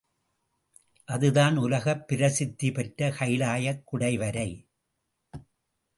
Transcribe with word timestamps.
அதுதான் 1.05 1.57
உலகப் 1.57 2.07
பிரசித்தி 2.07 2.71
பெற்ற 2.71 3.09
கைலாயக் 3.09 3.83
குடைவரை. 3.91 4.67